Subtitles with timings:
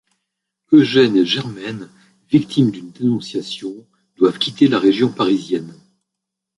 [0.71, 1.87] Eugène et Germaine,
[2.31, 3.85] victimes d’une dénonciation,
[4.15, 5.75] doivent quitter la région parisienne.